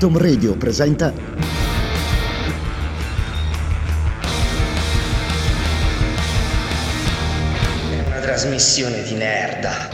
[0.00, 1.12] Atom Radio presenta
[7.90, 9.90] È una trasmissione di merda.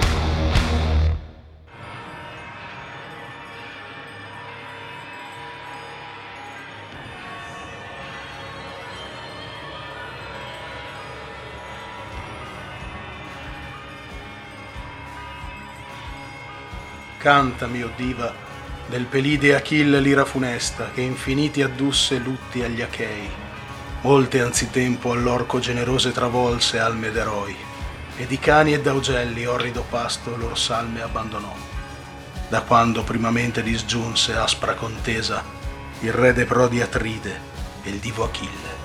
[17.19, 18.46] Canta, mio diva,
[18.89, 23.29] del pelide Achille l'ira funesta, che infiniti addusse lutti agli Achei.
[24.03, 27.57] Molte anzitempo all'orco generose travolse alme d'eroi,
[28.17, 31.55] e di cani e d'augelli orrido pasto lor salme abbandonò.
[32.49, 35.43] Da quando primamente disgiunse aspra contesa
[36.01, 37.41] il re de Prodi Atride
[37.83, 38.76] e il divo Achille.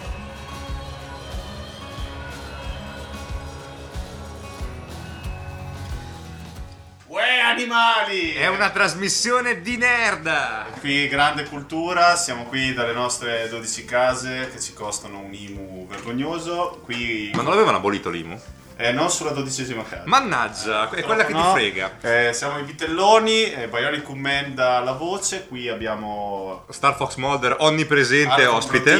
[7.75, 8.33] Animali!
[8.33, 10.65] È una trasmissione di nerda!
[10.79, 16.81] Qui grande cultura, siamo qui dalle nostre 12 case che ci costano un IMU vergognoso.
[16.83, 18.37] Qui Ma non avevano abolito l'IMU?
[18.77, 20.03] eh, non sulla dodicesima casa.
[20.05, 21.51] Mannaggia, è quella che ti No.
[21.53, 21.97] frega.
[22.01, 28.45] Eh, siamo i Vitelloni, eh, Bionic Man dalla voce, qui abbiamo Star Fox Mulder onnipresente
[28.47, 28.99] ospite.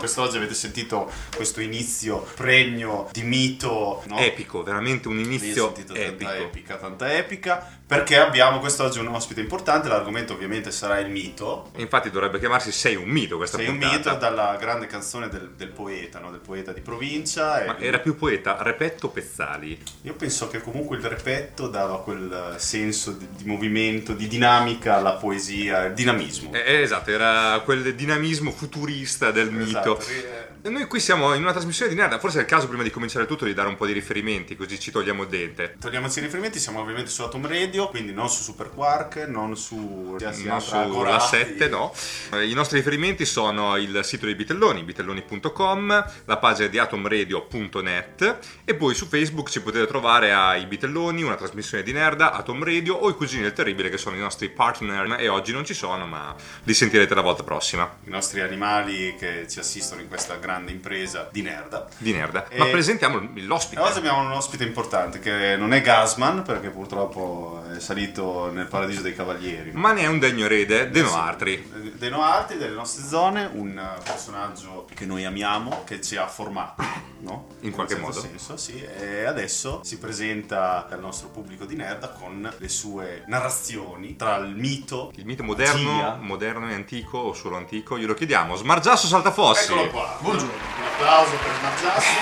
[0.00, 4.18] Quest'oggi avete sentito questo inizio pregno di mito, no?
[4.18, 6.32] Epico, veramente un inizio sentito tanta epico.
[6.32, 12.08] epica, tanta epica, perché abbiamo quest'oggi un ospite importante, l'argomento ovviamente sarà il mito, Infatti
[12.10, 13.96] dovrebbe chiamarsi Sei un mito questa Sei un puntata.
[13.96, 16.30] mito dalla grande canzone del, del poeta, no?
[16.30, 17.64] del poeta di provincia.
[17.66, 19.76] Ma era più poeta Repetto Pezzali.
[20.02, 25.14] Io penso che comunque il repetto dava quel senso di, di movimento, di dinamica alla
[25.14, 26.52] poesia, il dinamismo.
[26.52, 30.08] Eh, eh, esatto, era quel dinamismo futurista del Esatto, mito.
[30.10, 32.82] eh, E Noi qui siamo in una trasmissione di nerda, forse è il caso prima
[32.82, 35.76] di cominciare tutto di dare un po' di riferimenti, così ci togliamo il dente.
[35.80, 40.18] Togliamoci i riferimenti, siamo ovviamente su Atom Radio, quindi non su Super Quark, non su...
[40.20, 41.94] non sulla 7 no.
[42.34, 48.74] Eh, i nostri riferimenti sono il sito dei Bitelloni bitelloni.com la pagina di atomradio.net e
[48.74, 53.08] poi su Facebook ci potete trovare ai Bitelloni una trasmissione di Nerda Atom Radio o
[53.08, 55.16] i Cugini del Terribile che sono i nostri partner.
[55.18, 56.34] E oggi non ci sono ma
[56.64, 57.90] li sentirete la volta prossima.
[58.04, 61.86] I nostri animali che ci assistono in questa grande impresa di nerda.
[61.98, 65.80] di Nerda E- ma presentiamo l'ospite E oggi abbiamo un ospite importante che non è
[65.80, 69.70] Gasman perché purtroppo è salito nel paradiso dei cavalieri.
[69.72, 71.14] ma ne è un degno erede Deno Sì.
[71.14, 76.26] Artri Deno Arti delle nostre zone, un eh, personaggio che noi amiamo, che ci ha
[76.26, 76.82] formato,
[77.20, 77.48] no?
[77.60, 78.28] In qualche un certo modo.
[78.28, 78.82] senso, sì.
[78.82, 84.54] E adesso si presenta al nostro pubblico di Nerda con le sue narrazioni tra il
[84.56, 89.88] mito, il mito moderno, moderno e antico o solo antico glielo chiediamo Smargiasso Saltafossi Eccolo
[89.88, 90.16] qua.
[90.20, 90.39] Buongiorno.
[90.44, 92.18] Un applauso per Margiasso.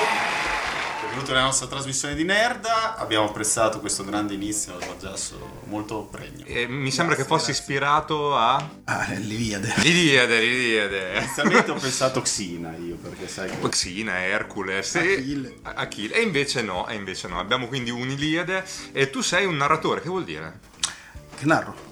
[1.02, 2.96] Benvenuto nella nostra trasmissione di Nerda.
[2.96, 6.44] Abbiamo apprezzato questo grande inizio al Margiasso, molto pregno.
[6.44, 7.62] Eh, mi sembra che Grazie, fossi grazie.
[7.62, 9.72] ispirato a Ah, l'Iliade.
[9.76, 11.12] L'Iliade, l'Iliade.
[11.18, 13.68] Inizialmente ho pensato Xina io, perché sai che...
[13.68, 15.54] Xina, Hercules e Achille.
[15.62, 16.14] Achille.
[16.14, 17.38] E invece no, e invece no.
[17.38, 20.58] Abbiamo quindi un'Iliade e tu sei un narratore, che vuol dire?
[21.38, 21.86] Che narro?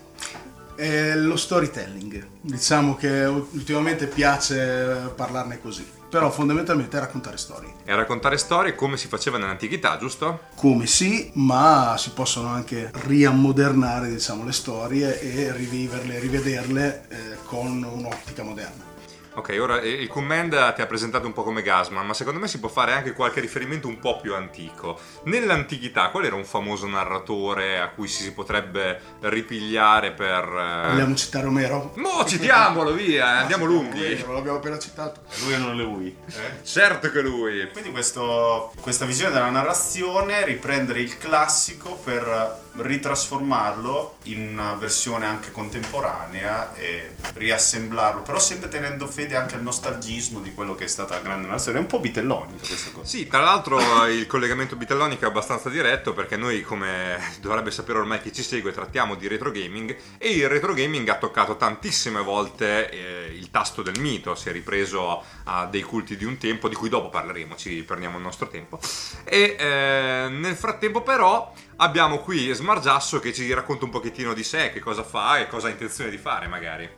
[0.74, 2.26] È lo storytelling.
[2.42, 5.94] Diciamo che ultimamente piace parlarne così.
[6.08, 7.74] Però fondamentalmente è raccontare storie.
[7.84, 10.40] È raccontare storie come si faceva nell'antichità, giusto?
[10.54, 17.82] Come sì, ma si possono anche riammodernare diciamo, le storie e riviverle, rivederle eh, con
[17.82, 18.85] un'ottica moderna.
[19.36, 22.48] Ok, ora eh, il Command ti ha presentato un po' come Gasman, ma secondo me
[22.48, 24.98] si può fare anche qualche riferimento un po' più antico.
[25.24, 30.42] Nell'antichità, qual era un famoso narratore a cui si potrebbe ripigliare per...
[30.44, 31.92] eh, Vogliamo citare Omero?
[31.96, 34.04] Mo, citiamolo, via, andiamo lunghi.
[34.06, 35.20] Omero, l'abbiamo appena citato.
[35.44, 36.16] Lui o non lui.
[36.62, 37.68] Certo che lui.
[37.72, 45.50] Quindi questo- questa visione della narrazione, riprendere il classico per ritrasformarlo in una versione anche
[45.50, 51.14] contemporanea e riassemblarlo, però sempre tenendo fede anche al nostalgismo di quello che è stata
[51.14, 51.78] la grande narrazione.
[51.78, 53.06] È un po' bitellonica questa cosa.
[53.06, 58.20] Sì, tra l'altro il collegamento bitellonico è abbastanza diretto perché noi, come dovrebbe sapere ormai
[58.20, 62.90] chi ci segue, trattiamo di retro gaming e il retro gaming ha toccato tantissime volte
[62.90, 66.74] eh, il tasto del mito, si è ripreso a dei culti di un tempo, di
[66.74, 68.78] cui dopo parleremo, ci prendiamo il nostro tempo.
[69.24, 74.70] E eh, nel frattempo però abbiamo qui Smargiasso che ci racconta un pochettino di sé,
[74.72, 76.88] che cosa fa e cosa ha intenzione di fare magari.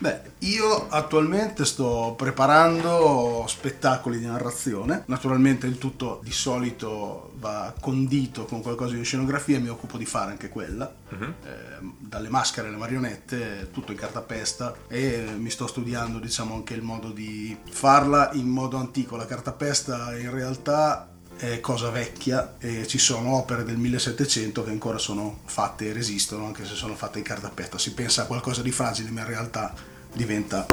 [0.00, 5.02] Beh, io attualmente sto preparando spettacoli di narrazione.
[5.06, 10.30] Naturalmente il tutto di solito va condito con qualcosa di scenografia, mi occupo di fare
[10.30, 10.90] anche quella.
[11.10, 11.58] Eh,
[11.98, 17.10] dalle maschere alle marionette, tutto in cartapesta e mi sto studiando, diciamo, anche il modo
[17.10, 19.16] di farla in modo antico.
[19.16, 21.09] La cartapesta in realtà
[21.40, 26.44] è cosa vecchia e ci sono opere del 1700 che ancora sono fatte e resistono
[26.44, 27.78] anche se sono fatte in cartapesta.
[27.78, 29.74] Si pensa a qualcosa di fragile ma in realtà
[30.12, 30.66] diventa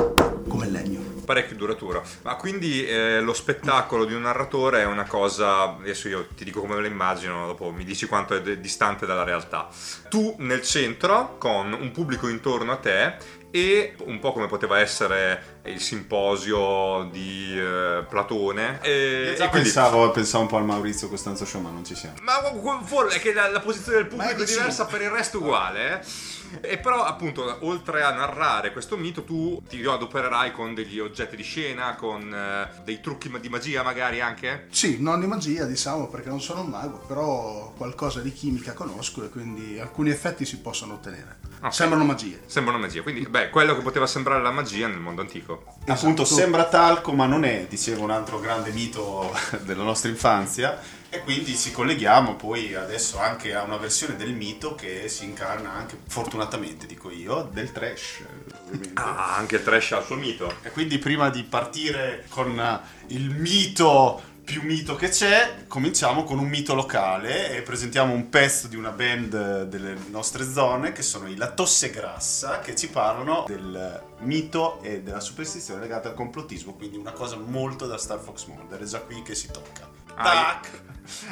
[0.47, 0.99] come legno.
[1.23, 2.03] parecchio duraturo.
[2.23, 6.61] Ma quindi eh, lo spettacolo di un narratore è una cosa, adesso io ti dico
[6.61, 9.69] come me lo immagino, dopo mi dici quanto è de- distante dalla realtà.
[10.09, 13.15] Tu nel centro con un pubblico intorno a te
[13.51, 18.79] e un po' come poteva essere il simposio di eh, Platone.
[18.81, 22.15] E, e quindi- pensavo, pensavo un po' al Maurizio Costanzo Show, ma non ci siamo.
[22.21, 22.41] Ma
[22.83, 26.01] fuori è che la, la posizione del pubblico è diversa per il resto uguale.
[26.01, 26.35] eh.
[26.61, 31.43] E però appunto oltre a narrare questo mito tu ti adopererai con degli oggetti di
[31.43, 34.67] scena, con eh, dei trucchi di magia magari anche?
[34.71, 39.25] Sì, non di magia, diciamo, perché non sono un mago, però qualcosa di chimica conosco
[39.25, 41.37] e quindi alcuni effetti si possono ottenere.
[41.59, 41.73] Ok.
[41.73, 42.41] Sembrano magie.
[42.45, 45.63] Sembra una magia, quindi beh, quello che poteva sembrare la magia nel mondo antico.
[45.87, 46.39] Appunto, Esatto.
[46.39, 49.33] sembra talco, ma non è, dicevo, un altro grande mito
[49.63, 50.79] della nostra infanzia.
[51.09, 55.71] E quindi ci colleghiamo poi adesso anche a una versione del mito che si incarna
[55.71, 58.23] anche, fortunatamente dico io, del trash.
[58.65, 58.99] Ovviamente.
[58.99, 60.53] Ah, anche il trash ha il suo mito.
[60.63, 66.47] E quindi prima di partire con il mito più mito che c'è, cominciamo con un
[66.47, 71.35] mito locale e presentiamo un pezzo di una band delle nostre zone che sono i
[71.35, 76.95] La Tosse Grassa che ci parlano del mito e della superstizione legata al complottismo, quindi
[76.95, 79.85] una cosa molto da Star Fox Mulder, è già qui che si tocca.
[80.15, 80.81] Ah, Tac!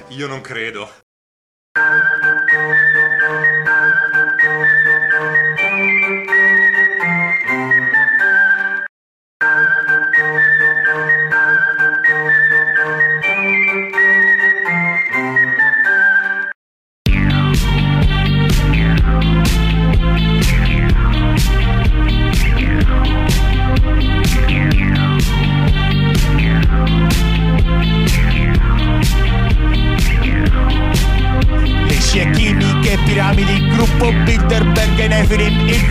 [0.09, 0.91] Io non credo.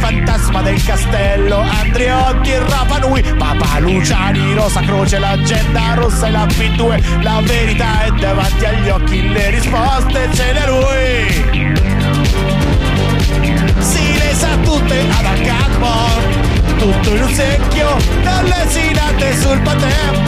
[0.04, 6.44] Fantasma del castello, Andreotti e Rapa Nui, Papa Luciani, Rosa Croce, l'agenda rossa e la
[6.44, 11.72] P2, la verità è davanti agli occhi, le risposte ce le lui.
[13.78, 16.22] Si le sa tutte ad Alcatmore,
[16.76, 20.22] tutto in un secchio, non lesinate sul patem.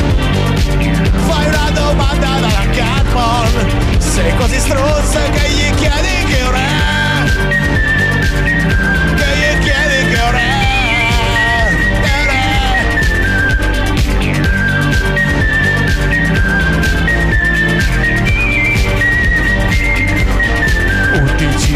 [1.26, 7.55] Fai una domanda dalla Catmon Sei così stronza che gli chiedi che ora è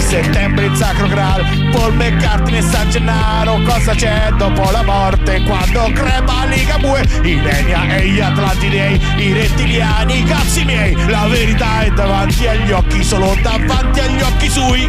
[0.00, 3.60] 11 settembre il Sacro Graal Paul McCartney e San Gennaro.
[3.62, 5.42] Cosa c'è dopo la morte?
[5.42, 10.96] Quando crepa Ligabue I Lenia e gli Atlantidei I rettiliani, i cazzi miei.
[11.08, 14.88] La verità è davanti agli occhi Solo davanti agli occhi sui.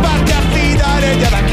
[0.00, 1.46] Parti a fidare di Adam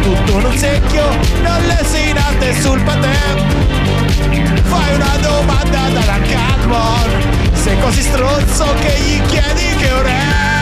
[0.00, 1.08] Tutto un secchio
[1.42, 4.15] Non lesinate sul patem
[4.64, 10.55] Fai una domanda Alan Catmon Sei così stronzo che gli chiedi che ora è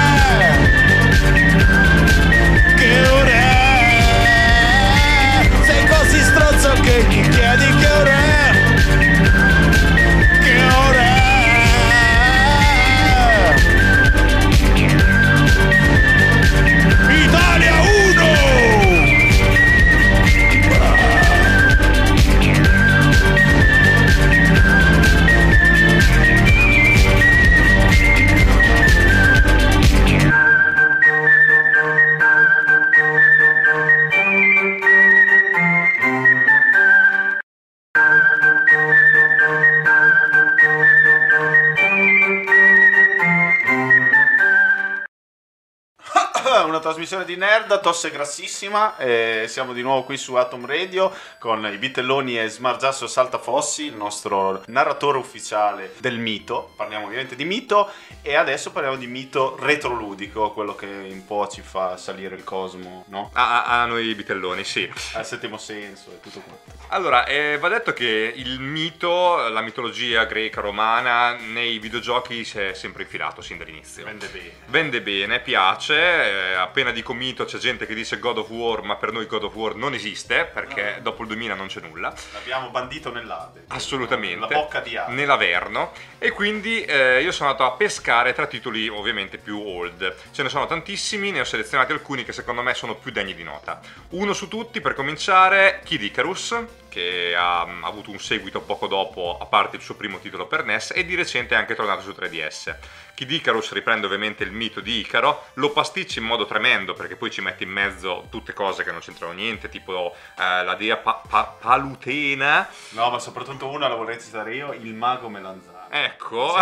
[47.04, 48.96] trasmissione di Nerda, tosse grassissima.
[48.96, 53.94] E siamo di nuovo qui su Atom Radio con i Bitelloni e Smargiasso Saltafossi, il
[53.94, 56.72] nostro narratore ufficiale del mito.
[56.76, 57.90] Parliamo ovviamente di mito
[58.22, 63.04] e adesso parliamo di mito retroludico, quello che un po' ci fa salire il cosmo,
[63.08, 63.30] no?
[63.34, 64.90] A, a- a noi bitelloni, sì.
[65.12, 66.62] Al settimo senso e tutto quanto.
[66.88, 72.72] Allora, eh, va detto che il mito, la mitologia greca romana, nei videogiochi si è
[72.72, 74.04] sempre infilato sin dall'inizio.
[74.04, 74.52] Vende bene.
[74.66, 75.92] Vende bene, piace.
[75.94, 79.44] eh, appena dico mito c'è gente che dice God of War, ma per noi God
[79.44, 82.14] of War non esiste perché dopo il 2000 non c'è nulla.
[82.32, 83.64] L'abbiamo bandito nell'Ade.
[83.68, 84.40] Assolutamente.
[84.40, 85.12] La bocca di Ade.
[85.12, 85.92] Nell'Averno.
[86.18, 90.14] E quindi eh, io sono andato a pescare tra titoli ovviamente più old.
[90.30, 93.42] Ce ne sono tantissimi, ne ho selezionati alcuni che secondo me sono più degni di
[93.42, 93.80] nota.
[94.10, 96.56] Uno su tutti, per cominciare, Kid Icarus,
[96.94, 100.64] che ha, mm, avuto un seguito poco dopo, a parte il suo primo titolo per
[100.64, 102.76] NES, e di recente è anche tornato su 3DS.
[103.14, 107.32] Kid Icarus riprende ovviamente il mito di Icaro, lo pasticcia in modo tremendo perché poi
[107.32, 111.20] ci mette in mezzo tutte cose che non c'entrano niente, tipo eh, la dea Pa-
[111.28, 112.68] Pa- Palutena.
[112.90, 115.73] No, ma soprattutto una la vorrei citare io, il mago melanzano.
[115.96, 116.54] Ecco.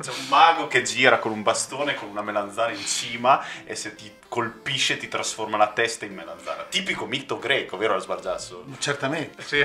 [0.00, 3.94] C'è un, mago che gira con un bastone con una melanzana in cima e se
[3.94, 6.62] ti colpisce ti trasforma la testa in melanzana.
[6.62, 8.64] Tipico mito greco, vero Sbargiasso?
[8.78, 9.42] Certamente.
[9.42, 9.62] Sì,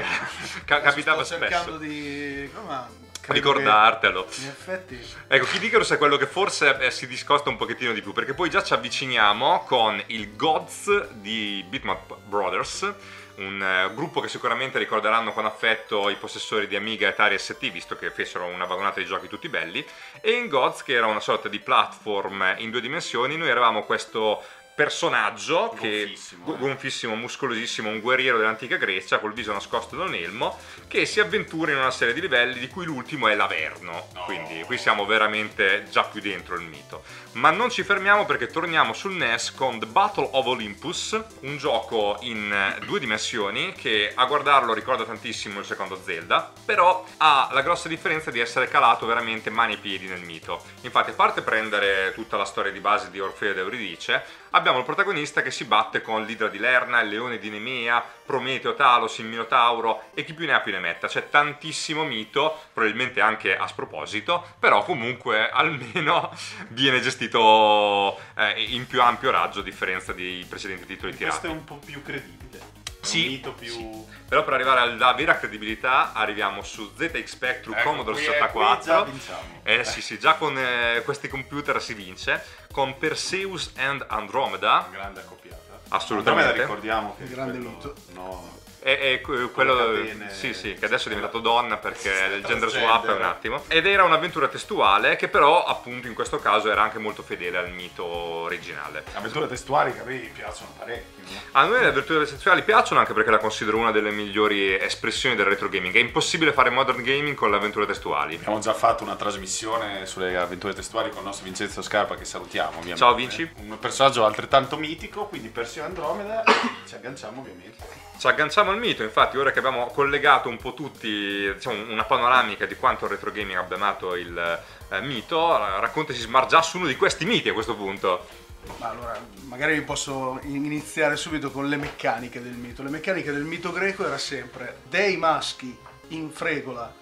[0.65, 2.51] ca- capitava Sto cercando di...
[2.53, 4.27] come- Ricordartelo.
[4.39, 5.01] In effetti...
[5.27, 8.33] Ecco, Kid Icarus è quello che forse eh, si discosta un pochettino di più, perché
[8.33, 12.93] poi già ci avviciniamo con il Gods di Bitmap Brothers,
[13.37, 17.71] un eh, gruppo che sicuramente ricorderanno con affetto i possessori di Amiga e Atari ST,
[17.71, 19.85] visto che fecero una vagonata di giochi tutti belli,
[20.21, 24.43] e in Gods, che era una sorta di platform in due dimensioni, noi eravamo questo
[24.75, 26.57] personaggio che Gonfissimo, eh.
[26.57, 31.71] gonfissimo, muscolosissimo, un guerriero dell'antica Grecia col viso nascosto da un elmo che si avventura
[31.71, 34.09] in una serie di livelli di cui l'ultimo è l'Averno.
[34.25, 37.03] Quindi qui siamo veramente già più dentro il mito.
[37.33, 42.17] Ma non ci fermiamo perché torniamo sul NES con The Battle of Olympus, un gioco
[42.21, 47.61] in eh, due dimensioni che a guardarlo ricorda tantissimo il secondo Zelda, però ha la
[47.61, 50.63] grossa differenza di essere calato veramente mani e piedi nel mito.
[50.81, 54.23] Infatti, a parte prendere tutta la storia di base di Orfeo ed Euridice,
[54.55, 58.73] abbiamo il protagonista che si batte con l'Idra di Lerna, il leone di Nemea, Prometeo,
[58.73, 61.07] Talos, il Minotauro e chi più ne ha più ne metta.
[61.07, 66.31] C'è tantissimo mito, probabilmente anche a sproposito, però comunque almeno
[66.69, 71.47] viene gestito eh, in più ampio raggio a differenza dei precedenti titoli Questo tirati.
[71.47, 72.74] è un po' più credibile.
[73.05, 74.05] Sì, un mito più...
[74.27, 78.73] Però per arrivare alla vera credibilità arriviamo su ZX Spectrum Ecco, Commodore qui è- 64.
[78.75, 79.59] qui già vinciamo.
[79.63, 82.43] Eh sì sì, già con eh, questi computer si vince.
[82.71, 84.87] Con Perseus and Andromeda.
[84.91, 85.79] Grande accoppiata.
[85.89, 86.49] Assolutamente.
[86.49, 87.95] Andromeda ricordiamo che è Grande quello- mito.
[88.13, 92.69] No, È, è que- quello sì, sì, che adesso è diventato donna perché il gender
[92.69, 93.63] swap è un attimo.
[93.67, 97.71] Ed era un'avventura testuale che però appunto in questo caso era anche molto fedele al
[97.71, 99.03] mito originale.
[99.15, 101.23] avventure testuali che a me piacciono parecchio.
[101.53, 105.47] A noi le avventure sessuali piacciono anche perché la considero una delle migliori espressioni del
[105.47, 105.95] retro gaming.
[105.95, 108.35] È impossibile fare modern gaming con le avventure testuali.
[108.35, 112.77] Abbiamo già fatto una trasmissione sulle avventure testuali con il nostro Vincenzo Scarpa che salutiamo
[112.77, 112.99] ovviamente.
[112.99, 113.49] Ciao, Vinci.
[113.61, 116.43] Un personaggio altrettanto mitico, quindi Persio e Andromeda
[116.85, 118.03] ci agganciamo ovviamente.
[118.17, 122.65] Ci agganciamo al mito, infatti, ora che abbiamo collegato un po' tutti, diciamo, una panoramica
[122.65, 126.95] di quanto il retro gaming abbia amato il eh, mito, raccontaci Smart su uno di
[126.95, 128.43] questi miti a questo punto.
[128.77, 132.81] Ma allora, magari posso iniziare subito con le meccaniche del mito.
[132.83, 135.77] Le meccaniche del mito greco era sempre dei maschi
[136.09, 136.93] in fregola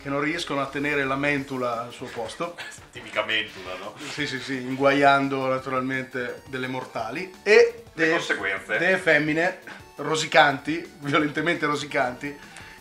[0.00, 2.54] che non riescono a tenere la mentula al suo posto,
[2.92, 3.94] Tipicamente, no?
[4.12, 8.78] sì sì sì, inguaiando naturalmente delle mortali, e Le delle- conseguenze.
[8.78, 9.58] delle femmine
[9.98, 12.36] rosicanti, violentemente rosicanti,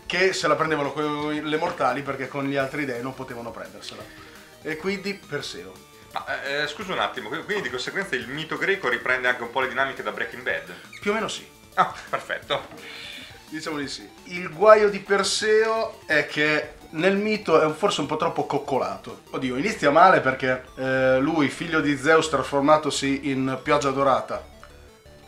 [0.05, 4.03] che se la prendevano con le mortali perché con gli altri dei non potevano prendersela.
[4.61, 5.85] E quindi Perseo.
[6.13, 9.61] Ma eh, scusa un attimo, quindi di conseguenza il mito greco riprende anche un po'
[9.61, 10.73] le dinamiche da Breaking Bad?
[10.99, 11.45] Più o meno sì.
[11.75, 12.65] Ah, perfetto.
[13.49, 14.07] Diciamo di sì.
[14.25, 19.21] Il guaio di Perseo è che nel mito è forse un po' troppo coccolato.
[19.31, 24.43] Oddio, inizia male perché eh, lui, figlio di Zeus trasformatosi in pioggia dorata,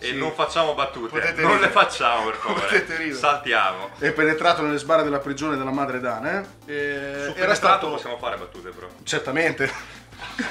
[0.01, 0.15] E Sì.
[0.17, 1.67] non facciamo battute, Potete non ridere.
[1.67, 3.13] le facciamo per favore.
[3.13, 3.89] Saltiamo.
[3.99, 6.57] è penetrato nelle sbarre della prigione della madre Dane.
[6.65, 7.89] E Su era stato...
[7.89, 8.87] possiamo fare battute però.
[9.03, 9.97] Certamente.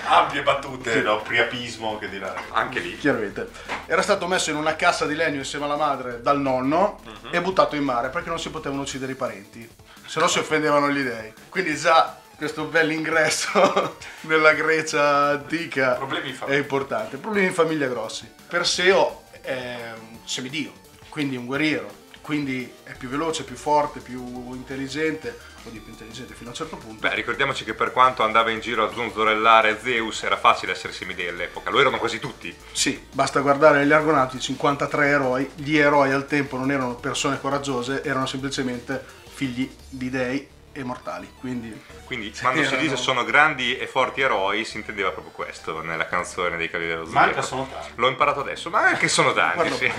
[0.07, 1.21] Ampie battute, no?
[1.21, 2.35] Priapismo che dirà.
[2.53, 2.97] Anche lì.
[2.99, 3.49] Chiaramente.
[3.87, 7.29] Era stato messo in una cassa di legno insieme alla madre dal nonno Mhm.
[7.35, 9.69] e buttato in mare perché non si potevano uccidere i parenti,
[10.07, 11.33] se no si offendevano gli dei.
[11.51, 15.99] Quindi già questo bell'ingresso nella Grecia antica
[16.47, 17.17] è importante.
[17.19, 18.31] Problemi in famiglia grossi.
[18.49, 20.73] Perseo è un semidio,
[21.09, 22.07] quindi un guerriero.
[22.29, 26.77] quindi è più veloce, più forte, più intelligente, oddio più intelligente fino a un certo
[26.77, 27.01] punto.
[27.01, 31.29] Beh, ricordiamoci che per quanto andava in giro a zonzolellare Zeus, era facile essere semidei
[31.29, 32.55] all'epoca, lo erano quasi tutti.
[32.71, 38.03] Sì, basta guardare gli Argonauti, 53 eroi, gli eroi al tempo non erano persone coraggiose,
[38.05, 39.03] erano semplicemente
[39.33, 40.47] figli di dei
[40.79, 41.79] e mortali, quindi...
[42.05, 46.07] Quindi quando si Erano- dice sono grandi e forti eroi, si intendeva proprio questo nella
[46.07, 47.47] canzone dei Cavalieri dello Manca Zodiaco.
[47.47, 47.93] sono tanti.
[47.97, 49.93] L'ho imparato adesso, ma anche sono tanti, sì.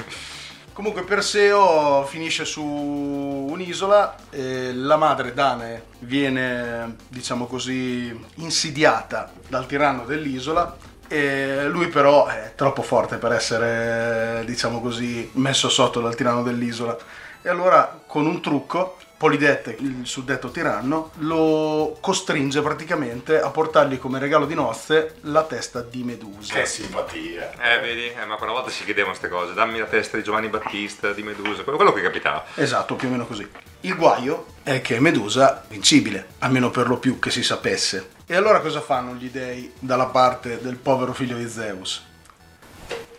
[0.71, 10.05] Comunque Perseo finisce su un'isola, e la madre Dane viene, diciamo così, insidiata dal tiranno
[10.05, 10.77] dell'isola
[11.09, 16.97] e lui però è troppo forte per essere, diciamo così, messo sotto dal tiranno dell'isola.
[17.41, 24.17] E allora con un trucco Polidette, il suddetto tiranno, lo costringe praticamente a portargli come
[24.17, 26.53] regalo di nozze la testa di Medusa.
[26.53, 27.51] Che simpatia.
[27.61, 29.53] Eh, vedi, eh, ma quella volta si chiedevano queste cose.
[29.53, 32.45] Dammi la testa di Giovanni Battista, di Medusa, quello, quello che capitava.
[32.55, 33.45] Esatto, più o meno così.
[33.81, 38.11] Il guaio è che Medusa è vincibile, almeno per lo più che si sapesse.
[38.25, 42.05] E allora cosa fanno gli dei dalla parte del povero figlio di Zeus?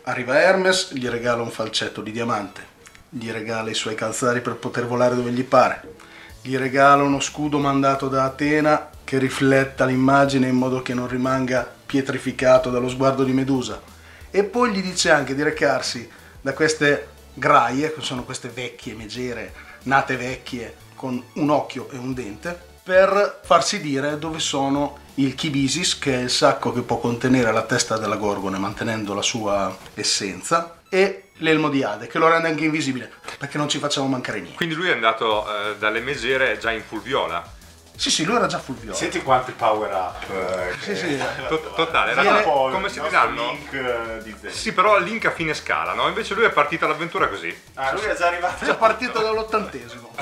[0.05, 2.67] Arriva Hermes, gli regala un falcetto di diamante,
[3.11, 5.83] gli regala i suoi calzari per poter volare dove gli pare,
[6.43, 11.69] gli regala uno scudo mandato da Atena che rifletta l'immagine in modo che non rimanga
[11.85, 13.83] pietrificato dallo sguardo di Medusa.
[14.31, 16.09] E poi gli dice anche di recarsi
[16.41, 19.53] da queste graie, che sono queste vecchie megere,
[19.83, 25.99] nate vecchie, con un occhio e un dente, per farsi dire dove sono il Kibisis,
[25.99, 30.80] che è il sacco che può contenere la testa della Gorgone mantenendo la sua essenza,
[30.91, 34.57] e l'elmo di Ade, che lo rende anche invisibile, perché non ci facciamo mancare niente.
[34.57, 37.59] Quindi lui è andato eh, dalle megere già in full viola.
[38.01, 38.97] Sì, sì, lui era già full viola.
[38.97, 40.31] Senti quanti power up.
[40.31, 41.23] eh, Sì, sì.
[41.49, 43.51] To- totale, era Viene- un po' come il si diranno?
[43.51, 44.57] Link eh, di Zelda.
[44.57, 46.09] Sì, però Link a fine scala, no?
[46.09, 47.55] Invece lui è partita l'avventura così.
[47.75, 48.65] Ah, lui è già arrivato.
[48.65, 50.15] È già partito dall'ottantesimo.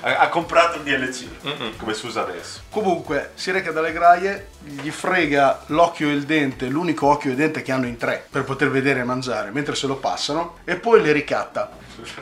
[0.00, 2.60] Ha, ha comprato il DLC, come si usa adesso.
[2.70, 7.60] Comunque, si reca dalle graie, gli frega l'occhio e il dente, l'unico occhio e dente
[7.60, 11.02] che hanno in tre, per poter vedere e mangiare, mentre se lo passano, e poi
[11.02, 11.68] le ricatta.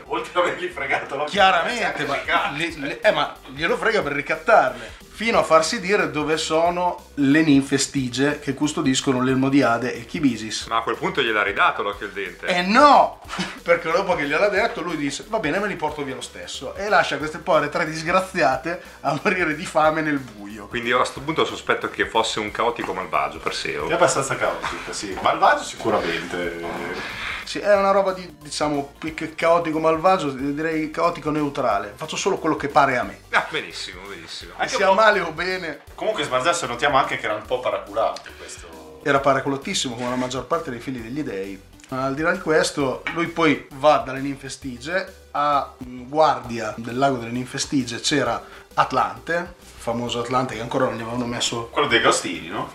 [0.07, 1.33] Oltre ad avergli fregato l'occhio.
[1.33, 2.17] Chiaramente, ma,
[2.55, 5.05] li- li- eh, ma glielo frega per ricattarle.
[5.17, 10.67] Fino a farsi dire dove sono le ninfe stige che custodiscono l'Elmodiade e Kibisis.
[10.67, 12.47] Ma a quel punto gliel'ha ridato l'occhio e il dente.
[12.49, 13.21] E no!
[13.65, 16.75] Perché dopo che gliel'ha detto, lui disse: Va bene, me li porto via lo stesso.
[16.75, 20.67] E lascia queste povere tre disgraziate a morire di fame nel buio.
[20.67, 23.89] Quindi io a questo punto sospetto che fosse un caotico malvagio Perseo.
[23.89, 25.17] È abbastanza caotica, sì.
[25.23, 27.25] Malvagio sicuramente.
[27.47, 31.93] Sì, è una roba di, diciamo, più che caotico malvagio, direi caotico neutrale.
[31.95, 33.21] Faccio solo quello che pare a me.
[33.37, 34.53] Ah, benissimo, benissimo.
[34.57, 37.61] Che Anche sia po'- male o bene, Comunque Sbarzasso notiamo anche che era un po'
[37.61, 39.01] paraculato questo.
[39.03, 41.61] era paracolottissimo come la maggior parte dei figli degli dei.
[41.91, 46.97] Al di là di questo, lui poi va dalle ninfe stige, a mm, guardia del
[46.99, 48.43] lago delle ninfe stige c'era
[48.75, 51.69] Atlante, il famoso Atlante che ancora non gli avevano messo...
[51.71, 52.73] Quello dei Gostini, no?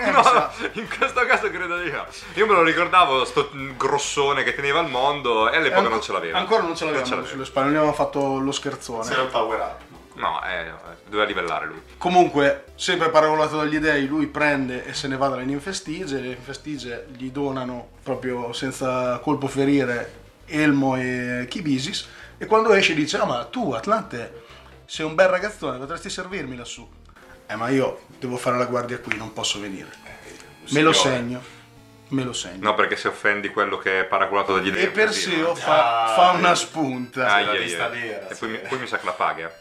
[0.00, 2.06] Eh, no, in questo caso credo di no.
[2.34, 6.12] Io me lo ricordavo, sto grossone che teneva il mondo e all'epoca Anco- non ce
[6.12, 6.38] l'aveva.
[6.38, 7.28] Ancora non ce l'avevamo l'aveva.
[7.28, 9.08] sulle spalle, non gli avevamo fatto lo scherzone.
[9.08, 9.80] C'era il power up.
[10.14, 10.70] No, eh,
[11.04, 11.80] doveva livellare lui.
[11.96, 17.06] Comunque, sempre paragolato dagli dei, lui prende e se ne va dalle ninfestige, le ninfestige
[17.16, 20.12] gli donano proprio senza colpo ferire
[20.46, 24.42] Elmo e Kibisis e quando esce dice "Ah, ma tu Atlante
[24.84, 26.86] sei un bel ragazzone, potresti servirmi lassù".
[27.50, 29.88] Eh, ma io devo fare la guardia qui, non posso venire.
[30.68, 31.42] Me lo segno.
[32.08, 32.58] Me lo segno.
[32.62, 34.84] No, perché se offendi quello che è paraculato dagli dei.
[34.84, 36.56] E Perseo fa, Ah, fa una eh.
[36.56, 37.32] spunta.
[37.32, 39.52] Ah, la lista nera, E poi, mi, poi mi sa che la paga.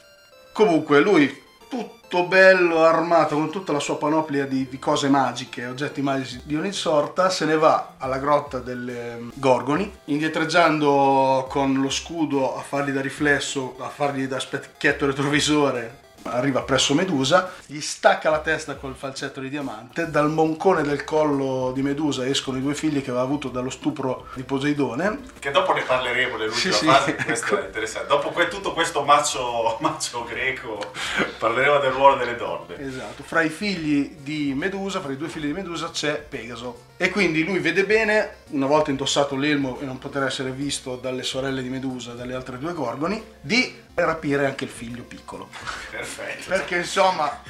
[0.54, 6.02] Comunque lui tutto bello armato con tutta la sua panoplia di, di cose magiche, oggetti
[6.02, 11.90] magici di ogni sorta, se ne va alla grotta delle mm, Gorgoni, indietreggiando con lo
[11.90, 15.99] scudo a fargli da riflesso, a fargli da specchietto retrovisore.
[16.24, 21.72] Arriva presso Medusa, gli stacca la testa col falcetto di diamante, dal moncone del collo
[21.74, 25.74] di Medusa escono i due figli che aveva avuto dallo stupro di Poseidone, Che dopo
[25.74, 26.86] ne parleremo nell'ultima Sì, sì.
[26.86, 28.08] fase, questo è interessante.
[28.08, 30.92] Dopo que- tutto questo macio, macio greco,
[31.38, 32.78] parleremo del ruolo delle donne.
[32.80, 36.88] Esatto, fra i figli di Medusa, fra i due figli di Medusa c'è Pegaso.
[36.98, 41.24] E quindi lui vede bene, una volta indossato l'elmo e non poter essere visto dalle
[41.24, 43.74] sorelle di Medusa dalle altre due gorgoni, di
[44.06, 45.50] rapire anche il figlio piccolo.
[45.90, 46.50] Perfetto.
[46.50, 47.42] Perché insomma,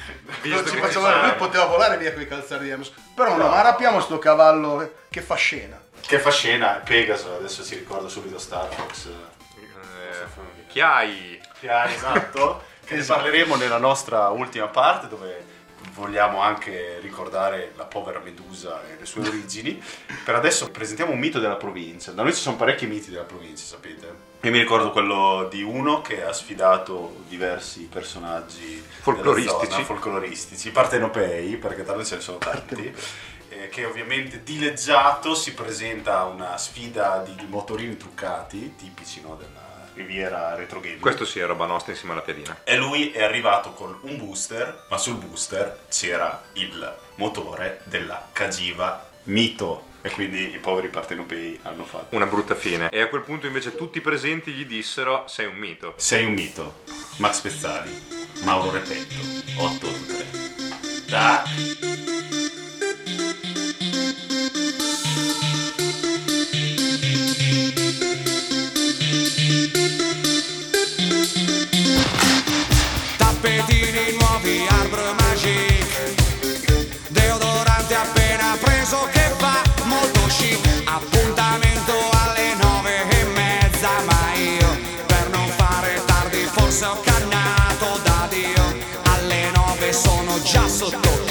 [0.42, 2.92] non ci facciamo- si fa- lui poteva volare via con i calzari di Hermes.
[3.14, 5.80] Però no, ma rapiamo sto cavallo che fa scena.
[6.00, 9.06] Che fa scena, Pegaso, adesso si ricorda subito Star Fox.
[9.06, 10.26] Eh,
[10.68, 11.40] Chiai.
[11.58, 13.20] Che ha esatto, che ne Esatto.
[13.20, 15.44] parleremo nella nostra ultima parte dove
[15.94, 19.82] vogliamo anche ricordare la povera Medusa e le sue origini.
[20.24, 22.12] Per adesso presentiamo un mito della provincia.
[22.12, 24.28] Da noi ci sono parecchi miti della provincia, sapete?
[24.42, 29.70] Io mi ricordo quello di uno che ha sfidato diversi personaggi Folcloristici.
[29.70, 32.94] zona, folcloristici, partenopei, perché tra noi ce ne sono tanti.
[33.50, 39.59] eh, Che ovviamente dileggiato si presenta a una sfida di motorini truccati, tipici no, della
[39.94, 41.00] riviera retro gaming.
[41.00, 42.60] Questo sì è roba nostra insieme alla piadina.
[42.64, 49.08] E lui è arrivato con un booster, ma sul booster c'era il motore della Cagiva
[49.24, 49.88] Mito.
[50.02, 52.16] E quindi i poveri partenopei hanno fatto.
[52.16, 52.88] Una brutta fine.
[52.88, 55.92] E a quel punto invece tutti i presenti gli dissero sei un mito.
[55.96, 56.82] Sei un mito.
[57.16, 58.02] Max Pezzali,
[58.44, 59.14] Mauro Repetto,
[59.58, 61.04] 883.
[61.06, 61.89] Tac.
[90.80, 91.29] Sono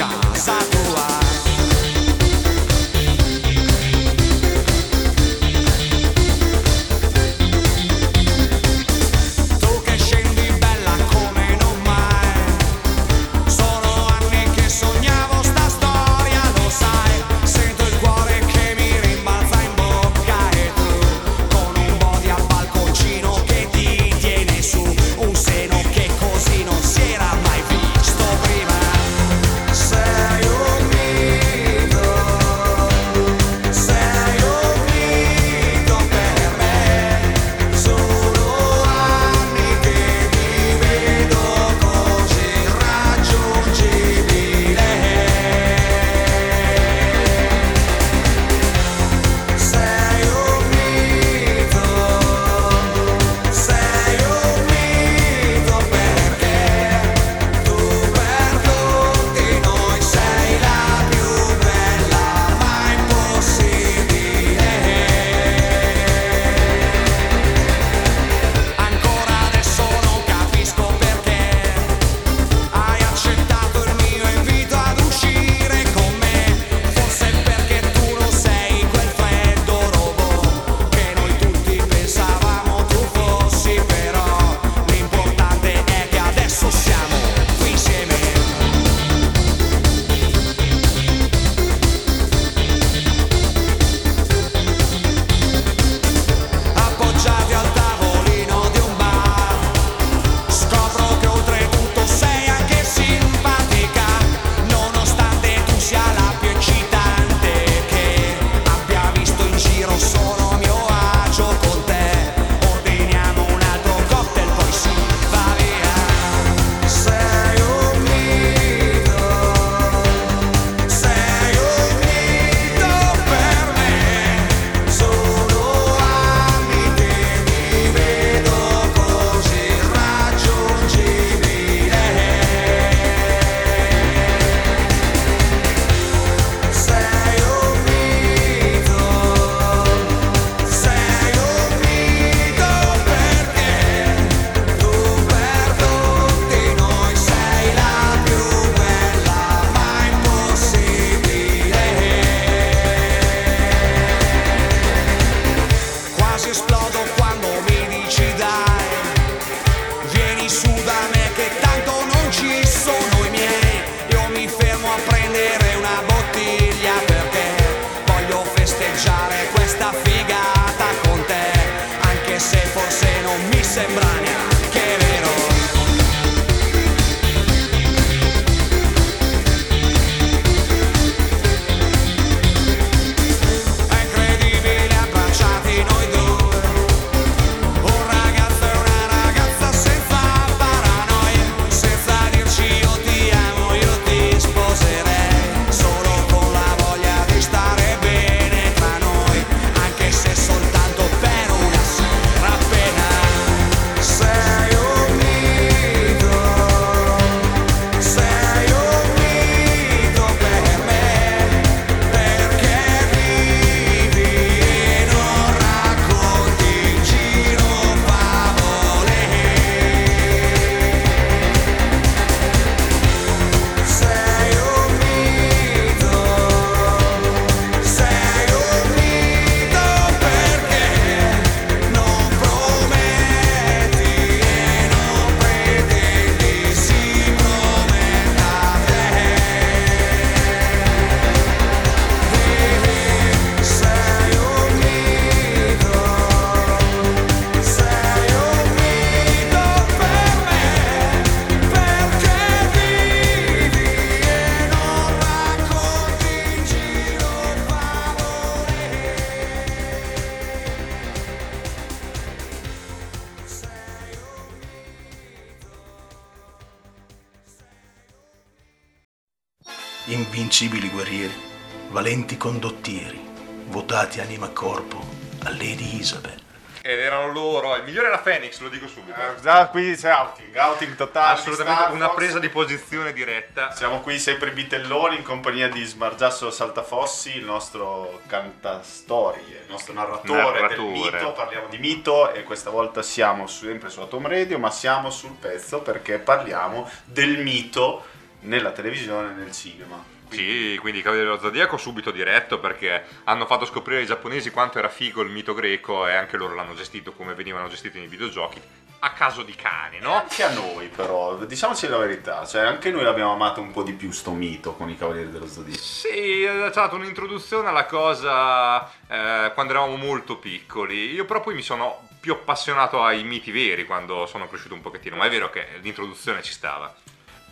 [272.40, 273.20] condottieri,
[273.66, 275.06] votati anima e corpo
[275.44, 276.38] a Lady Isabel.
[276.82, 279.20] Ed erano loro, il migliore era Phoenix, lo dico subito.
[279.20, 281.38] Eh, già qui c'è outing, outing totale.
[281.38, 282.16] Assolutamente Star una Fox.
[282.16, 283.72] presa di posizione diretta.
[283.72, 290.62] Siamo qui sempre bitelloni in compagnia di Smargiasso Saltafossi, il nostro cantastorie, il nostro narratore,
[290.62, 290.76] Narratore.
[290.76, 291.32] del mito.
[291.34, 295.82] Parliamo di mito e questa volta siamo sempre su Atom Radio, ma siamo sul pezzo
[295.82, 298.06] perché parliamo del mito
[298.44, 300.18] nella televisione e nel cinema.
[300.30, 304.78] Sì, quindi i Cavalieri dello Zodiaco subito diretto perché hanno fatto scoprire ai giapponesi quanto
[304.78, 308.62] era figo il mito greco e anche loro l'hanno gestito come venivano gestiti nei videogiochi.
[309.02, 310.10] A caso di cane, No?
[310.10, 310.16] no?
[310.16, 313.94] Anche a noi però, diciamoci la verità, cioè anche noi l'abbiamo amato un po' di
[313.94, 315.82] più sto mito con i Cavalieri dello Zodiaco.
[315.82, 321.14] Sì, è stata un'introduzione alla cosa eh, quando eravamo molto piccoli.
[321.14, 325.16] Io però poi mi sono più appassionato ai miti veri quando sono cresciuto un pochettino,
[325.16, 326.94] ma è vero che l'introduzione ci stava.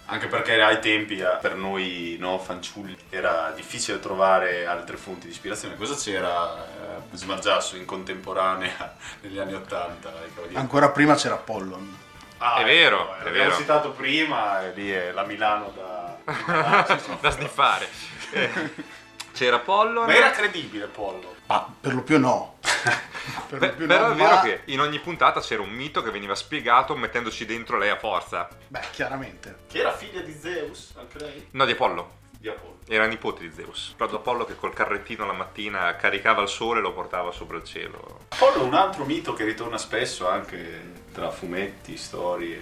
[0.09, 5.33] Anche perché ai tempi eh, per noi no, fanciulli era difficile trovare altre fonti di
[5.33, 5.75] ispirazione.
[5.75, 10.13] Cosa c'era eh, Smargiasso in contemporanea negli anni Ottanta?
[10.53, 11.97] Ancora prima c'era Apollon.
[12.39, 13.59] Ah, È vero, ecco, è l'abbiamo vero.
[13.59, 16.17] citato prima e lì è la Milano da...
[17.21, 17.87] da sniffare.
[18.29, 18.49] Eh,
[19.31, 20.05] C'era Pollon.
[20.05, 21.35] Ma era credibile Pollo.
[21.47, 22.57] Ah, per lo più no.
[23.47, 25.69] per Beh, lo più però no, è vero ma- che in ogni puntata c'era un
[25.69, 28.47] mito che veniva spiegato mettendoci dentro lei a forza.
[28.67, 29.59] Beh, chiaramente.
[29.67, 31.47] Che era figlia di Zeus, anche lei?
[31.51, 32.15] No, di Apollo.
[32.37, 32.75] Di Apollo.
[32.87, 33.93] Era nipote di Zeus.
[33.97, 37.63] Proprio Apollo che col carrettino la mattina caricava il sole e lo portava sopra il
[37.63, 38.25] cielo.
[38.29, 42.59] Apollo è un altro mito che ritorna spesso anche tra fumetti, storie,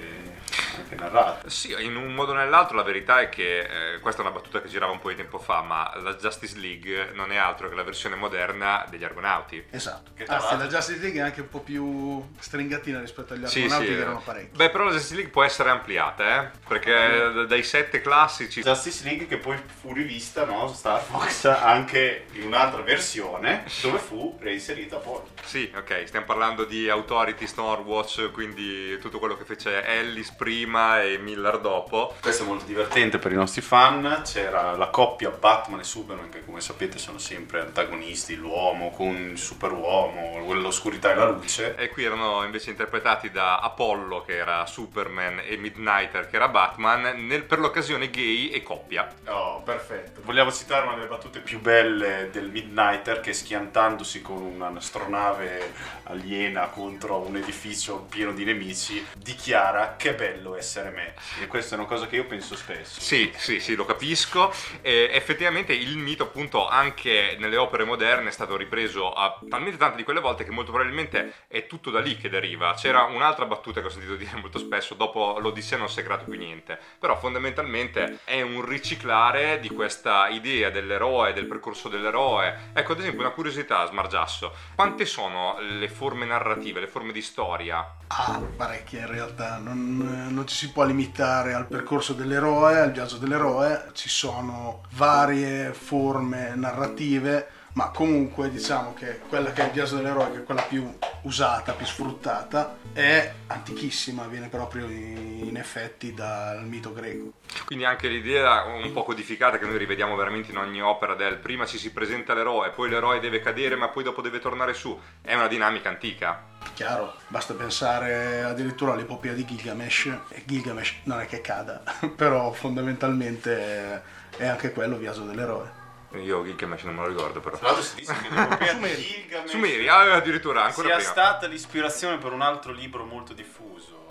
[0.82, 1.50] anche narrate.
[1.50, 4.62] Sì, in un modo o nell'altro la verità è che eh, questa è una battuta
[4.62, 7.76] che girava un po' di tempo fa, ma la Justice League non è altro che
[7.76, 9.64] la versione moderna degli Argonauti.
[9.70, 10.12] Esatto.
[10.16, 13.62] Che Anzi, l'altro- la Justice League è anche un po' più stringatina rispetto agli Sì,
[13.64, 13.94] Argonauti sì.
[13.94, 14.56] che erano parecchi.
[14.56, 16.50] Beh, però la Justice League può essere ampliata, eh?
[16.68, 16.94] Perché
[17.34, 20.68] d- dai sette classici Justice League che poi fu rivista, no?
[20.74, 25.30] Star Fox anche in un'altra versione dove fu reinserita Apollo.
[25.44, 31.18] Sì, ok, stiamo parlando di Authority, Stormwatch, quindi tutto quello che fece Ellis prima e
[31.18, 32.14] Miller dopo.
[32.20, 34.22] Questo è molto divertente per i nostri fan.
[34.26, 39.38] C'era la coppia Batman e Superman, che come sapete sono sempre antagonisti, l'uomo con il
[39.38, 41.76] superuomo, l'oscurità e la luce.
[41.76, 47.26] E qui erano invece interpretati da Apollo, che era Superman, e Midnighter, che era Batman,
[47.28, 49.08] nel- per l'occasione gay e coppia.
[49.28, 50.22] Oh, perfetto.
[50.24, 55.74] Vogliamo citare una delle battute più belle del Midnighter che schiantandosi con un'astronave
[56.04, 61.14] aliena contro un edificio pieno di nemici dichiara che bello essere me.
[61.42, 63.00] E questa è una cosa che io penso spesso.
[63.00, 64.54] Sì, sì, sì, lo capisco.
[64.82, 69.98] E effettivamente il mito, appunto, anche nelle opere moderne è stato ripreso a talmente tante
[69.98, 72.74] di quelle volte che molto probabilmente è tutto da lì che deriva.
[72.74, 76.26] C'era un'altra battuta che ho sentito dire molto spesso, dopo l'Odissea non si è creato
[76.26, 76.80] più niente.
[77.00, 82.72] Però fondamentalmente è un riciclare di questa idea dell'eroe, del percorso dell'eroe.
[82.74, 84.54] Ecco, ad esempio, una curiosità, Smargiasso.
[84.76, 87.98] Quante sono le forme narrative, le forme di storia?
[88.08, 93.18] Ah, parecchie in realtà, non, non ci si può limitare al percorso dell'eroe, al viaggio
[93.18, 99.98] dell'eroe, ci sono varie forme narrative, ma comunque diciamo che quella che è il viaggio
[99.98, 106.66] dell'eroe, che è quella più usata, più sfruttata, è antichissima, viene proprio in effetti dal
[106.66, 107.34] mito greco.
[107.66, 111.66] Quindi anche l'idea un po' codificata che noi rivediamo veramente in ogni opera del prima
[111.66, 115.36] ci si presenta l'eroe, poi l'eroe deve cadere ma poi dopo deve tornare su, è
[115.36, 116.44] una dinamica antica.
[116.74, 121.84] Chiaro, basta pensare addirittura all'epopea di Gilgamesh, e Gilgamesh non è che cada,
[122.16, 124.02] però fondamentalmente
[124.38, 125.84] è anche quello viaggio dell'eroe.
[126.22, 127.58] Io Gilgamesh non me lo ricordo però.
[127.58, 131.12] Tra l'altro si dice che l'epopea di Gilgamesh Sumeri, ah, addirittura ancora sia prima.
[131.12, 134.04] stata l'ispirazione per un altro libro molto diffuso.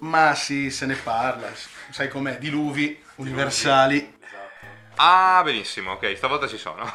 [0.00, 1.50] Ma sì, se ne parla,
[1.90, 3.96] sai com'è, diluvi universali.
[3.96, 4.66] Esatto.
[4.96, 6.92] Ah, benissimo, ok, stavolta ci sono.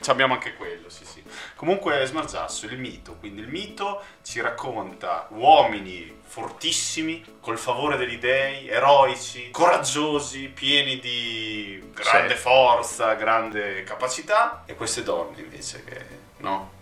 [0.00, 1.22] Ci abbiamo anche quello, sì sì.
[1.54, 8.68] Comunque Smargiasso, il mito, quindi il mito ci racconta uomini fortissimi, col favore degli dei,
[8.68, 12.40] eroici, coraggiosi, pieni di grande Sì.
[12.40, 16.06] forza, grande capacità, e queste donne invece che
[16.38, 16.78] no.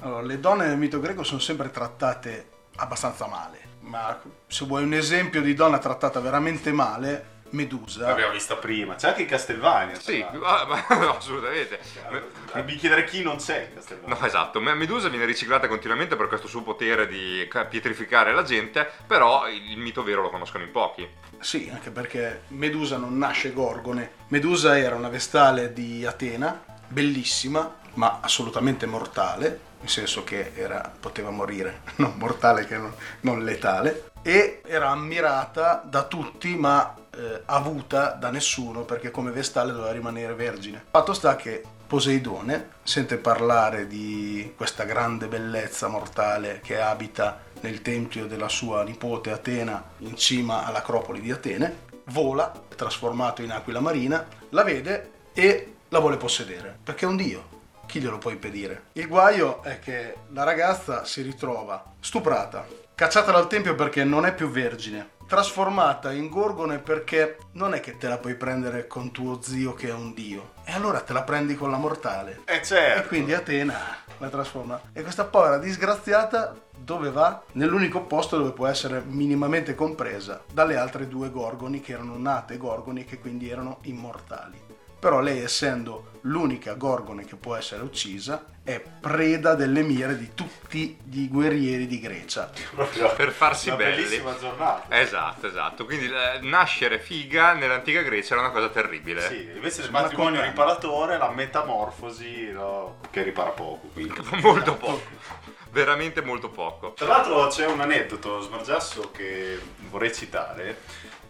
[0.00, 4.94] Allora, le donne nel mito greco sono sempre trattate abbastanza male, ma se vuoi un
[4.94, 8.06] esempio di donna trattata veramente male, Medusa.
[8.06, 9.98] L'abbiamo vista prima, c'è anche in Castelvania.
[9.98, 11.78] Sì, ah, ma- no, assolutamente.
[12.10, 14.16] Me- Mi chiedere chi non c'è in Castelvania.
[14.18, 18.42] No, esatto, Me- Medusa viene riciclata continuamente per questo suo potere di ca- pietrificare la
[18.42, 21.08] gente, però il il mito vero lo conoscono in pochi.
[21.38, 24.10] Sì, anche perché Medusa non nasce gorgone.
[24.28, 31.30] Medusa era una vestale di Atena, bellissima, ma assolutamente mortale, nel senso che era, poteva
[31.30, 38.10] morire, non mortale che non, non letale, e era ammirata da tutti ma eh, avuta
[38.10, 40.84] da nessuno perché come vestale doveva rimanere vergine.
[40.90, 48.26] Fatto sta che Poseidone sente parlare di questa grande bellezza mortale che abita nel tempio
[48.26, 54.62] della sua nipote Atena in cima all'acropoli di Atene, vola, trasformato in aquila marina, la
[54.62, 57.58] vede e la vuole possedere, perché è un dio.
[57.90, 58.84] Chi glielo può impedire?
[58.92, 64.32] Il guaio è che la ragazza si ritrova stuprata, cacciata dal tempio perché non è
[64.32, 69.42] più vergine, trasformata in gorgone perché non è che te la puoi prendere con tuo
[69.42, 72.42] zio che è un dio, e allora te la prendi con la mortale.
[72.44, 73.02] Eh certo.
[73.02, 73.76] E quindi Atena
[74.18, 74.80] la trasforma.
[74.92, 77.42] E questa povera disgraziata dove va?
[77.54, 83.00] Nell'unico posto dove può essere minimamente compresa dalle altre due gorgoni che erano nate gorgoni
[83.00, 84.69] e che quindi erano immortali.
[85.00, 90.96] Però lei, essendo l'unica gorgone che può essere uccisa, è preda delle mire di tutti
[91.12, 92.50] i guerrieri di Grecia.
[92.74, 94.02] Proprio Per farsi una belli.
[94.02, 95.00] bellissima giornata.
[95.00, 95.84] Esatto, esatto.
[95.86, 99.26] Quindi eh, nascere figa nell'antica Grecia era una cosa terribile.
[99.26, 103.88] Sì, invece Ma matrimonio riparatore, la metamorfosi, no, che ripara poco.
[103.94, 104.20] Quindi.
[104.42, 105.48] Molto poco.
[105.72, 106.94] Veramente molto poco.
[106.94, 109.56] Tra l'altro c'è un aneddoto smargiasso che
[109.88, 110.80] vorrei citare.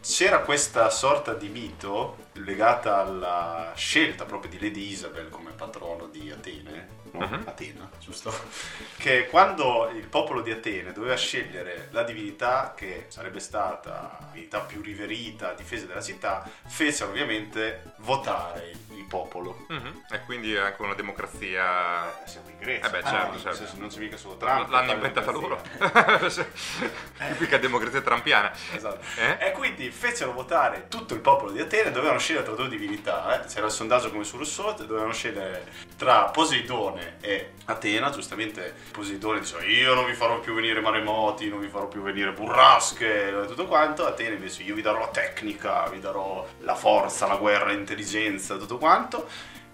[0.01, 6.31] C'era questa sorta di mito legata alla scelta proprio di Lady Isabel come patrono di
[6.31, 7.27] Atene, no?
[7.27, 7.43] Mhm.
[7.47, 8.33] Atena, giusto?
[8.97, 14.61] Che quando il popolo di Atene doveva scegliere la divinità che sarebbe stata la divinità
[14.61, 18.79] più riverita, a difesa della città, fecero ovviamente votare il,
[19.11, 19.67] popolo.
[19.69, 20.05] Mhm.
[20.09, 22.23] E quindi anche una democrazia.
[22.23, 22.87] Eh, siamo in Grecia.
[22.87, 23.57] Eh beh, certo, Ah, certo.
[23.57, 24.69] senso, non c'è mica solo Trump.
[24.69, 25.61] L'hanno inventata loro.
[27.19, 28.53] Tipica democrazia trampiana.
[28.73, 29.01] Esatto.
[29.17, 29.49] Eh?
[29.49, 33.47] E quindi fecero votare tutto il popolo di Atene, dovevano scegliere tra due divinità, eh.
[33.47, 39.65] c'era il sondaggio come su Rousseau, dovevano scegliere tra Poseidone e Atena, giustamente Poseidone diceva
[39.65, 43.67] io non vi farò più venire maremoti, non vi farò più venire burrasche, e tutto
[43.67, 48.57] quanto, Atene invece io vi darò la tecnica, vi darò la forza, la guerra, l'intelligenza,
[48.57, 49.27] tutto quanto.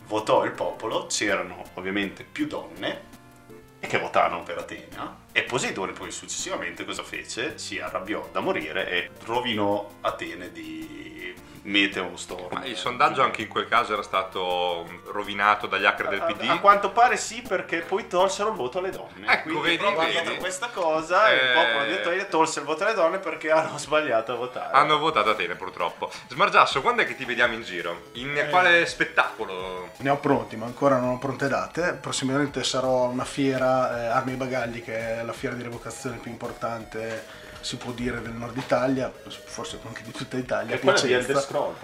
[0.06, 3.14] Votò il popolo, c'erano ovviamente più donne,
[3.80, 7.58] e che votarono per Atena e Poseidone poi successivamente cosa fece?
[7.58, 11.15] Si arrabbiò da morire e rovinò Atene di
[11.66, 12.48] meteo storm.
[12.52, 16.32] Ma il sondaggio anche in quel caso era stato rovinato dagli hacker del A, a
[16.32, 16.60] PD.
[16.60, 19.26] quanto pare sì, perché poi tolsero il voto alle donne.
[19.26, 20.36] Ecco, Quindi, vedi, proprio vedi.
[20.36, 21.52] questa cosa, il Eh.
[21.54, 24.76] popolo di Atene tolse il voto alle donne perché hanno sbagliato a votare.
[24.76, 26.10] Hanno votato Atene purtroppo.
[26.28, 28.10] Smargiasso, quando è che ti vediamo in giro?
[28.12, 28.48] In Eh.
[28.48, 29.90] quale spettacolo?
[29.98, 31.98] Ne ho pronti, ma ancora non ho pronte date.
[32.00, 36.16] Prossimamente sarò a una fiera, eh, Armi e Bagagli, che è la fiera di revocazione
[36.18, 37.24] più importante,
[37.66, 40.76] si può dire, del nord Italia, forse anche di tutta Italia.
[40.76, 41.32] È quella di Piacenza.
[41.32, 41.74] Elder Scroll.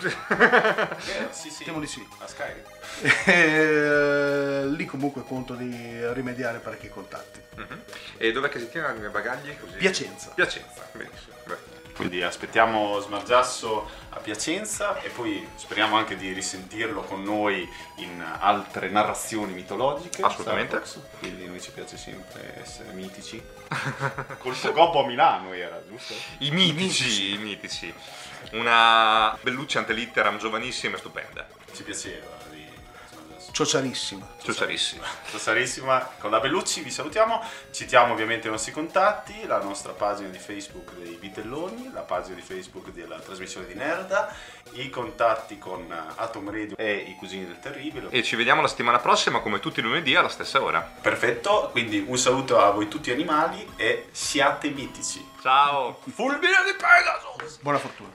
[1.08, 1.64] eh, sì, sì.
[1.64, 2.06] Temo di sì.
[2.18, 2.62] A Skyrim.
[3.24, 7.40] E, lì comunque conto di rimediare parecchi contatti.
[7.56, 7.80] Mhm.
[8.18, 9.56] E dov'è che si tiene i miei bagagli?
[9.58, 9.78] Così?
[9.78, 10.32] Piacenza.
[10.34, 11.34] Piacenza, benissimo.
[11.46, 11.79] Beh.
[12.00, 18.88] Quindi aspettiamo Smargiasso a Piacenza e poi speriamo anche di risentirlo con noi in altre
[18.88, 20.22] narrazioni mitologiche.
[20.22, 20.80] Assolutamente.
[21.18, 23.42] Quindi noi ci piace sempre essere mitici.
[24.38, 26.14] Col suo gobbo a Milano era, giusto?
[26.38, 27.92] I mitici, i mitici.
[28.52, 31.46] Una Bellucci antelitteram giovanissima e stupenda.
[31.74, 32.38] Ci piaceva
[33.60, 34.26] Ciociarissima.
[34.42, 35.04] Ciociarissima.
[35.36, 40.38] Sarissima con la Bellucci, vi salutiamo, citiamo ovviamente i nostri contatti, la nostra pagina di
[40.38, 44.34] Facebook dei Vitelloni, la pagina di Facebook della trasmissione di Nerda,
[44.72, 48.08] i contatti con Atom Radio e i Cugini del Terribile.
[48.08, 50.80] E ci vediamo la settimana prossima, come tutti i lunedì, alla stessa ora.
[50.80, 55.22] Perfetto, quindi un saluto a voi tutti animali e siate mitici.
[55.42, 56.00] Ciao!
[56.14, 57.60] Fulmine di Pegasus!
[57.60, 58.08] Buona fortuna.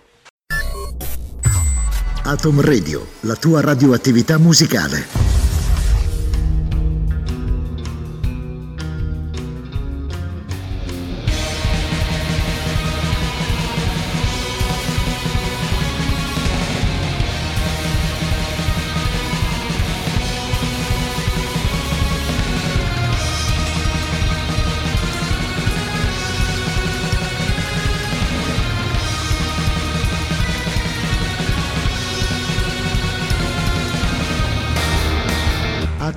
[2.24, 5.35] Atom Radio, la tua radioattività musicale.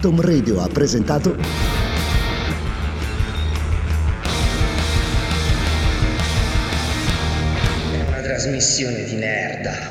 [0.08, 1.36] Atom Radio ha presentato
[7.92, 9.90] È una trasmissione di merda.